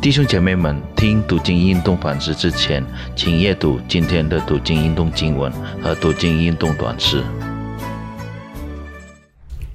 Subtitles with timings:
[0.00, 2.84] 弟兄姐妹们，听读经运动反思之前，
[3.16, 5.50] 请阅读今天的读经运动经文
[5.82, 7.20] 和读经运动短诗。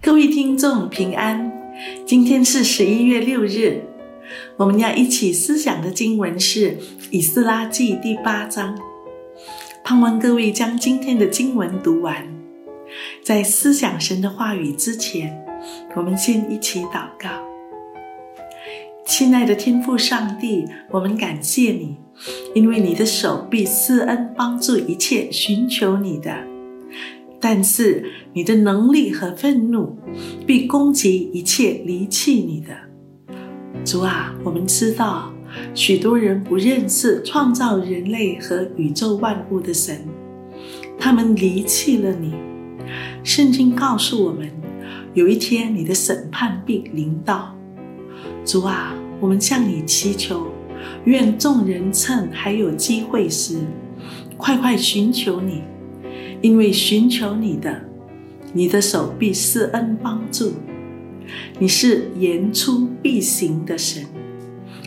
[0.00, 1.50] 各位听众平安，
[2.06, 3.82] 今天是十一月六日，
[4.56, 6.70] 我们要一起思想的经文是
[7.10, 8.78] 《以斯拉记》第八章。
[9.82, 12.28] 盼望各位将今天的经文读完。
[13.24, 15.44] 在思想神的话语之前，
[15.96, 17.51] 我们先一起祷告。
[19.04, 21.96] 亲爱的天父上帝，我们感谢你，
[22.54, 26.32] 因为你的手臂施恩帮助一切寻求你的；
[27.40, 29.98] 但是你的能力和愤怒
[30.46, 32.68] 必攻击一切离弃你的。
[33.84, 35.32] 主啊，我们知道。
[35.74, 40.00] 许多人不认识创造人类和宇宙万物的神，
[40.98, 42.32] 他们离弃了你。
[43.22, 44.50] 圣经告诉我们，
[45.12, 47.54] 有一天你的审判必临到。
[48.46, 50.48] 主啊，我们向你祈求，
[51.04, 53.60] 愿众人趁还有机会时，
[54.36, 55.62] 快快寻求你，
[56.40, 57.84] 因为寻求你的，
[58.52, 60.54] 你的手必施恩帮助。
[61.60, 64.04] 你是言出必行的神。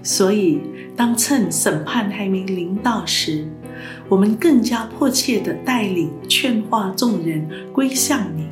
[0.00, 0.60] 所以，
[0.94, 3.48] 当趁审判还没临到时，
[4.08, 8.46] 我们更加迫切地带领劝化众人归向你。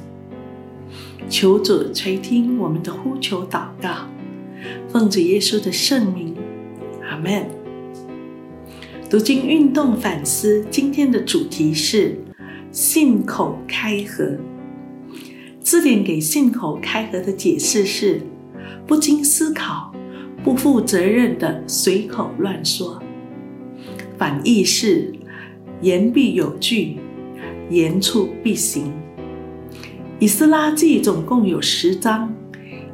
[1.28, 4.08] 求主垂听我们的呼求祷告，
[4.88, 6.34] 奉主耶稣的圣名，
[7.08, 7.46] 阿门。
[9.10, 12.16] 读经运动反思，今天的主题是
[12.70, 14.36] 信口开河。
[15.60, 18.20] 字典给信口开河的解释是
[18.86, 19.92] 不经思考。
[20.44, 23.02] 不负责任的随口乱说，
[24.16, 25.12] 反义是
[25.82, 26.96] 言必有据，
[27.68, 28.92] 言出必行。
[30.20, 32.32] 以斯拉记总共有十章，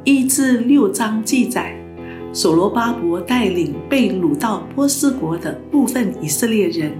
[0.05, 1.75] 一至六章记载，
[2.31, 6.91] 所罗巴伯带领被掳到波斯国的部分以色列人，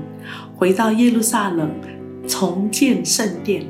[0.55, 1.69] 回到耶路撒冷
[2.27, 3.63] 重建圣殿。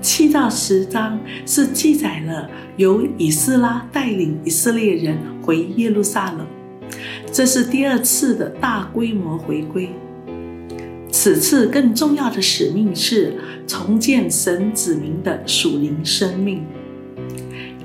[0.00, 6.46] 七到十章是记载了由以斯拉带领以色列人回耶路撒冷，
[7.30, 9.90] 这是第二次的大规模回归。
[11.10, 13.34] 此次更重要的使命是
[13.66, 16.64] 重建神子民的属灵生命。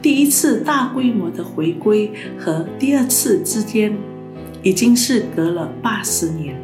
[0.07, 2.09] 第一次大规模的回归
[2.40, 3.94] 和第二次之间，
[4.63, 6.56] 已经是隔了八十年。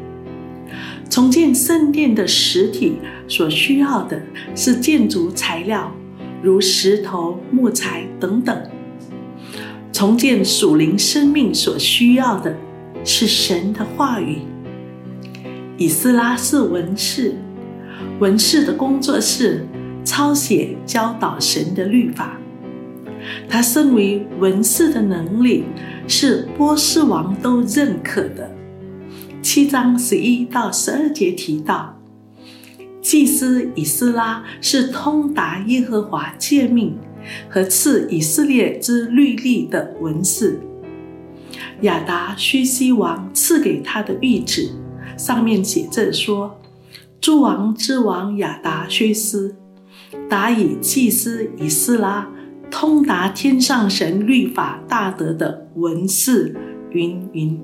[1.10, 4.22] 重建圣殿的实体所需要的
[4.56, 5.94] 是建筑材料，
[6.42, 8.56] 如石头、木材等等；
[9.92, 12.56] 重建属灵生命所需要的
[13.04, 14.38] 是神的话语。
[15.78, 17.36] 以斯拉是文士，
[18.22, 19.68] 文士的工作是
[20.06, 22.40] 抄写、教导神的律法。
[23.50, 25.64] 他身为文士的能力
[26.08, 28.50] 是波斯王都认可的。
[29.42, 32.00] 七章十一到十二节提到，
[33.02, 36.98] 祭司以斯拉是通达耶和华诫命
[37.50, 40.60] 和赐以色列之律例的文士。
[41.82, 44.70] 亚达须西王赐给他的谕旨，
[45.18, 46.58] 上面写着说
[47.20, 49.56] ：“诸王之王亚达薛斯，
[50.30, 52.30] 答以祭司以斯拉
[52.74, 56.56] 通达天上神律法大德的文士。”
[56.92, 57.60] 云云。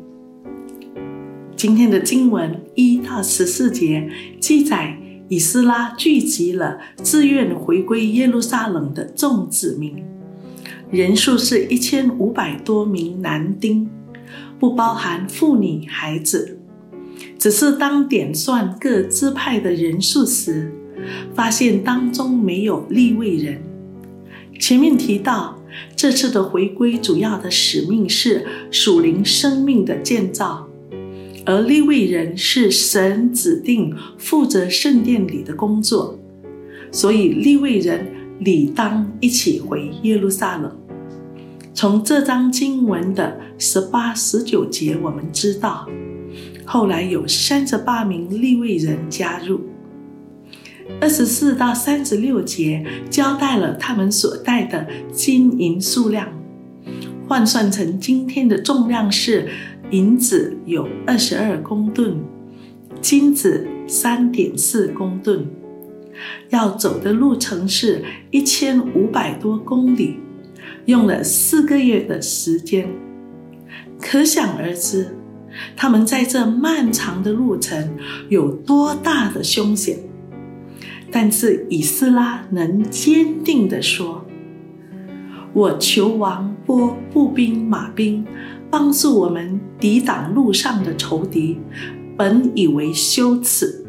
[1.55, 4.07] 今天的经文一到十四节
[4.39, 10.03] 记载，以斯拉聚集了自愿回归耶路撒冷的众子民，
[10.91, 13.89] 人数是一千五百多名男丁，
[14.59, 16.59] 不包含妇女孩子。
[17.39, 20.71] 只是当点算各支派的人数时，
[21.33, 23.59] 发现当中没有立位人。
[24.59, 25.57] 前面提到，
[25.95, 30.67] 这次的回归主要的使命是属灵生命的建造。
[31.45, 36.19] 而利未人是神指定负责圣殿里的工作，
[36.91, 38.05] 所以利未人
[38.39, 40.77] 理当一起回耶路撒冷。
[41.73, 45.87] 从这章经文的十八、十九节，我们知道，
[46.65, 49.61] 后来有三十八名利未人加入。
[51.01, 56.27] 二十四到三十六节交代了他们所带的金银数量，
[57.27, 59.47] 换算成今天的重量是。
[59.91, 62.19] 银子有二十二公吨，
[63.01, 65.47] 金子三点四公吨，
[66.49, 70.19] 要走的路程是一千五百多公里，
[70.85, 72.87] 用了四个月的时间，
[73.99, 75.17] 可想而知，
[75.75, 77.97] 他们在这漫长的路程
[78.29, 79.97] 有多大的凶险。
[81.11, 84.25] 但是以斯拉能坚定地说
[85.53, 88.25] ：“我求王拨步兵马兵。”
[88.71, 91.57] 帮助我们抵挡路上的仇敌，
[92.15, 93.83] 本以为羞耻。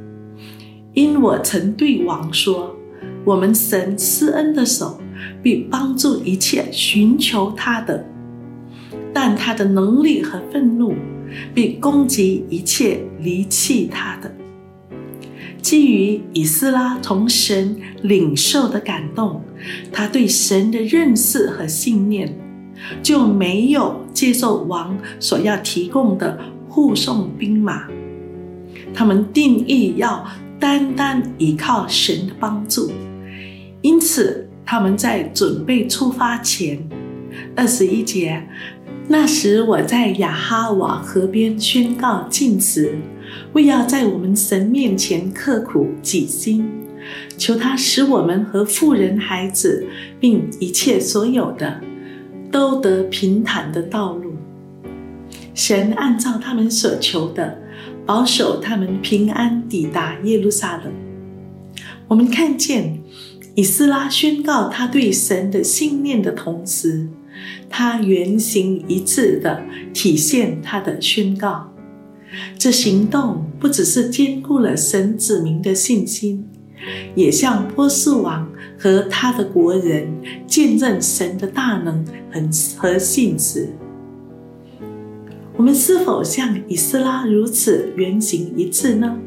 [0.95, 2.75] 因我曾对王说
[3.27, 4.99] ：“我们神施恩的手
[5.43, 8.07] 必帮助一切寻求他的，
[9.13, 10.95] 但他的能力和愤怒
[11.55, 14.35] 必攻击一切离弃他的。”
[15.61, 19.43] 基于以斯拉从神领受的感动，
[19.93, 22.35] 他对神的认识和信念，
[23.03, 27.85] 就没有接受王所要提供的护送兵马。
[28.95, 30.27] 他们定义要
[30.59, 32.91] 单单依靠神的帮助，
[33.83, 36.89] 因此他们在准备出发前，
[37.55, 38.49] 二十一节，
[39.09, 42.95] 那时我在雅哈瓦河边宣告禁词。
[43.53, 46.69] 为要在我们神面前刻苦己心，
[47.37, 49.87] 求他使我们和富人孩子，
[50.19, 51.81] 并一切所有的，
[52.51, 54.35] 都得平坦的道路。
[55.55, 57.59] 神按照他们所求的，
[58.07, 60.93] 保守他们平安抵达耶路撒冷。
[62.09, 63.01] 我们看见
[63.55, 67.09] 以斯拉宣告他对神的信念的同时，
[67.69, 69.63] 他言行一致的
[69.93, 71.70] 体现他的宣告。
[72.59, 76.47] 这行动不只是兼顾了神子民的信心，
[77.15, 78.49] 也向波斯王
[78.79, 80.09] 和他的国人
[80.47, 83.69] 见证神的大能和和信实。
[85.57, 89.19] 我们是否像以斯拉如此言行一致呢？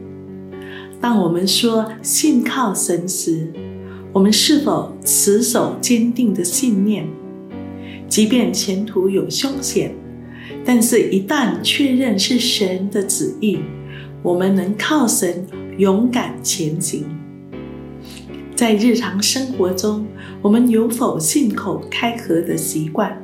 [1.00, 3.52] 当我们说信靠神时，
[4.14, 7.08] 我们是否持守坚定的信念，
[8.08, 9.94] 即便前途有凶险？
[10.66, 13.60] 但是，一旦确认是神的旨意，
[14.22, 15.46] 我们能靠神
[15.78, 17.06] 勇敢前行。
[18.56, 20.06] 在日常生活中，
[20.42, 23.22] 我们有否信口开河的习惯，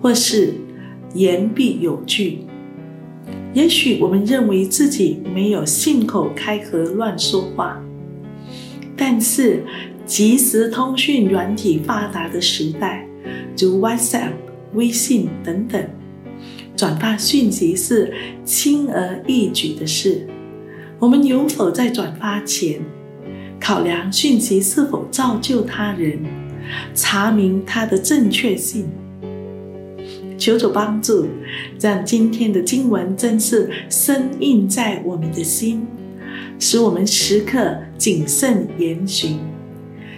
[0.00, 0.54] 或是
[1.14, 2.40] 言必有据？
[3.54, 7.80] 也许我们认为自己没有信口开河乱说话，
[8.96, 9.62] 但是
[10.04, 13.06] 即时通讯软体发达的时代，
[13.56, 14.32] 如 WhatsApp、
[14.74, 15.84] 微信等等。
[16.76, 18.12] 转发讯息是
[18.44, 20.26] 轻而易举的事。
[20.98, 22.80] 我们有否在转发前
[23.60, 26.18] 考量讯息是否造就他人，
[26.94, 28.86] 查明它的正确性？
[30.38, 31.26] 求主帮助，
[31.80, 35.86] 让今天的经文真是深印在我们的心，
[36.58, 39.38] 使我们时刻谨慎言行。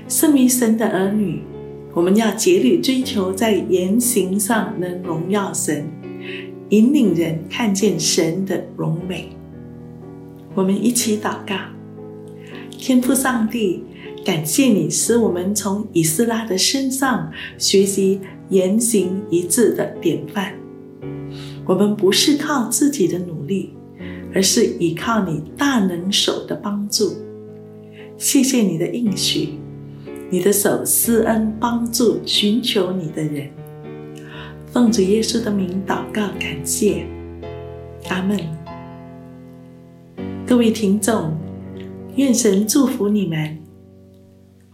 [0.09, 1.43] 圣于神的儿女，
[1.93, 5.87] 我们要竭力追求在言行上能荣耀神。
[6.71, 9.29] 引领人看见神的荣美。
[10.55, 11.57] 我们一起祷告：
[12.71, 13.85] 天父上帝，
[14.25, 20.55] 感谢你使我们从以斯拉的身上学习言行一致的典范。
[21.67, 23.73] 我们不是靠自己的努力，
[24.35, 27.13] 而是依靠你大能手的帮助。
[28.17, 29.59] 谢谢你的应许，
[30.31, 33.49] 你的手施恩帮助寻求你的人。
[34.75, 37.07] 奉主耶稣的名祷告，感谢，
[38.09, 38.37] 阿门。
[40.45, 41.33] 各位听众，
[42.17, 43.57] 愿神祝福你们，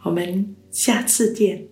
[0.03, 1.67] 我们下次见。